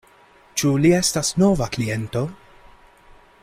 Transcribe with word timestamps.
Ĉu 0.61 0.71
li 0.85 0.91
estas 0.99 1.29
nova 1.43 1.67
kliento? 1.77 2.27